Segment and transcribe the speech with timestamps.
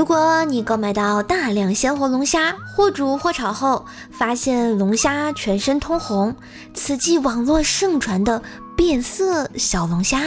[0.00, 6.34] 如果你购买到大量鲜活龙虾，或煮或炒后发现龙虾全身通红，
[6.72, 8.42] 此即网络盛传的
[8.74, 10.18] 变色小龙虾，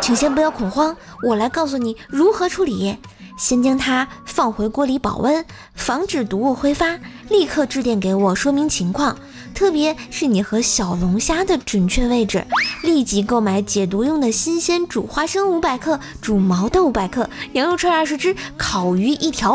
[0.00, 2.98] 请先不要恐慌，我来告诉你如何处理。
[3.38, 5.44] 先将它放回锅里保温，
[5.74, 6.98] 防止毒物挥发。
[7.28, 9.16] 立刻致电给我说明情况，
[9.52, 12.44] 特别是你和小龙虾的准确位置。
[12.82, 19.54] 立即购买解毒用的新鲜煮花生五百克，煮毛豆五百克，羊肉串二十只，烤鱼一条。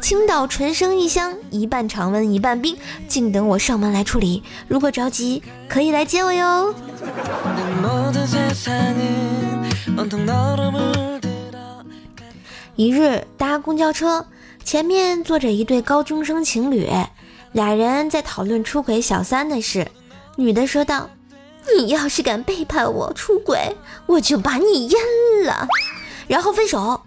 [0.00, 2.76] 青岛纯生一箱，一半常温一半冰，
[3.08, 4.42] 静等我上门来处理。
[4.68, 6.72] 如果着急，可以来接我哟。
[12.76, 14.24] 一日搭公交车，
[14.62, 16.88] 前面坐着一对高中生情侣，
[17.56, 19.88] 俩人在讨论出轨小三的事。
[20.36, 21.08] 女的说道
[21.78, 23.74] ：“你要是敢背叛我出轨，
[24.04, 24.94] 我就把你阉
[25.46, 25.66] 了，
[26.28, 27.00] 然后分手。”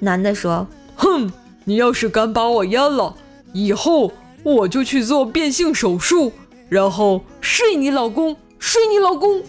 [0.00, 0.66] 男的说
[0.96, 1.32] ：“哼，
[1.64, 3.14] 你要是敢把我阉了，
[3.54, 6.34] 以后我就去做变性手术，
[6.68, 9.42] 然后睡你老公，睡你老公。”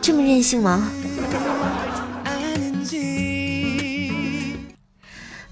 [0.00, 0.90] 这么任性吗？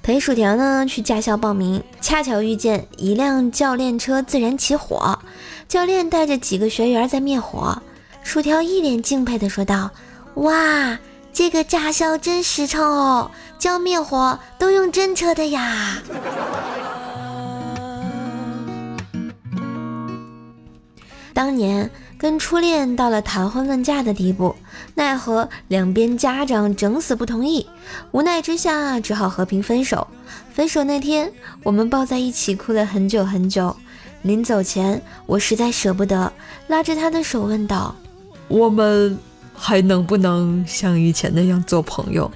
[0.05, 5.19] 陪薯条呢去驾校报名，恰巧遇见一辆教练车自燃起火，
[5.67, 7.81] 教练带着几个学员在灭火。
[8.23, 9.91] 薯条一脸敬佩的说道
[10.37, 10.99] ：“哇，
[11.33, 15.97] 这个驾校真实诚哦，教灭火都用真车的呀。”
[21.35, 21.91] 当年。
[22.17, 24.55] 跟初恋到了谈婚论嫁的地步，
[24.95, 27.67] 奈何两边家长整死不同意，
[28.13, 30.07] 无奈之下只好和平分手。
[30.51, 31.31] 分手那天，
[31.63, 33.77] 我们抱在一起哭了很久很久。
[34.23, 36.33] 临走前，我实在舍不得，
[36.69, 37.95] 拉着他的手问道
[38.48, 39.19] ：“我们
[39.53, 42.31] 还能不能像以前那样做朋友？”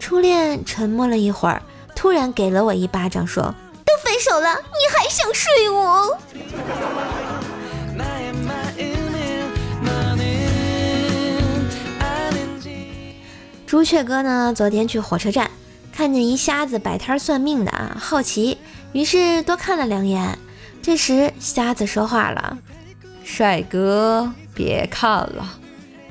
[0.00, 1.62] 初恋沉默了一会儿，
[1.94, 3.54] 突然给了我一巴掌，说
[3.86, 6.18] ：“都分手了，你还想睡我？”
[13.66, 14.54] 朱雀哥呢？
[14.54, 15.50] 昨天去火车站，
[15.92, 18.58] 看见一瞎子摆摊算命的啊，好奇，
[18.92, 20.38] 于是多看了两眼。
[20.80, 22.58] 这时瞎子说话了
[23.24, 25.58] ：“帅哥，别看了，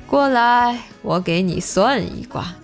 [0.06, 2.54] 过来，我给你算一卦。”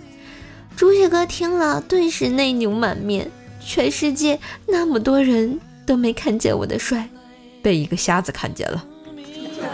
[0.76, 3.30] 朱雀哥听了，顿时内牛满面。
[3.64, 7.08] 全世界那么多人都没看见我的帅，
[7.62, 8.84] 被一个瞎子看见了，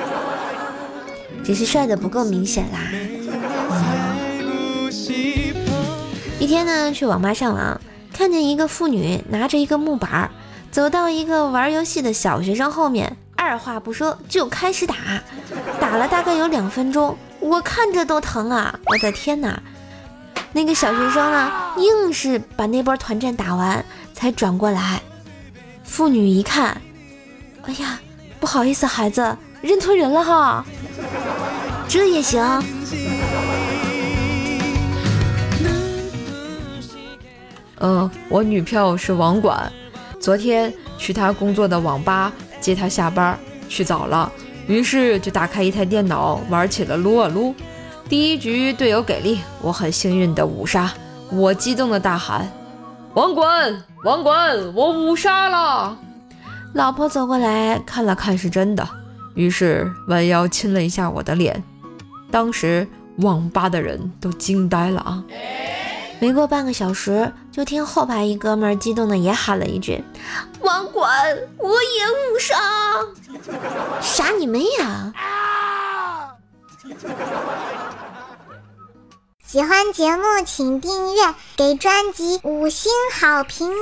[1.43, 2.79] 只是帅的不够明显啦。
[6.41, 7.81] 一天呢，去网吧上网，
[8.13, 10.31] 看见一个妇女拿着一个木板儿，
[10.71, 14.95] 走到一个玩游戏的小学生后面，二话不说就开始打，
[15.81, 18.79] 打了大概有两分钟，我看着都疼啊！
[18.87, 19.61] 我的天哪，
[20.53, 23.85] 那个小学生呢，硬是把那波团战打完，
[24.15, 25.03] 才转过来。
[25.83, 26.81] 妇女一看，
[27.65, 27.99] 哎呀，
[28.39, 30.65] 不好意思，孩子，认错人了哈，
[31.89, 32.41] 这也行。
[37.81, 39.71] 嗯，我女票是网管，
[40.21, 44.31] 昨天去她工作的网吧接她下班，去早了，
[44.67, 47.55] 于是就打开一台电脑玩起了撸啊撸。
[48.09, 50.93] 第一局队友给力，我很幸运的五杀，
[51.31, 52.51] 我激动的大喊
[53.15, 55.97] ：“网管，网管，我五杀了！”
[56.75, 58.89] 老婆走过来看了看是真的，
[59.35, 61.63] 于是弯腰亲了一下我的脸，
[62.31, 62.87] 当时
[63.19, 65.23] 网吧的人都惊呆了啊！
[66.19, 70.05] 没过半个小时，就听后排一哥们儿激动的也喊了一句
[70.63, 71.11] ：“网管，
[71.57, 72.55] 我也误杀，
[74.01, 75.13] 杀你妹呀！”
[79.45, 83.75] 喜欢节目请订阅，给专辑五星好评哟，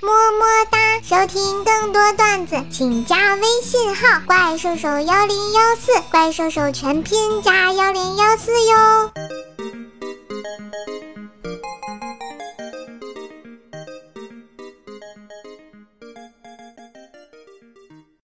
[0.00, 0.78] 么么哒！
[1.02, 9.10] 收听更多段子，请加微信号“怪兽手幺零幺四”，怪兽手全拼加幺零幺四哟。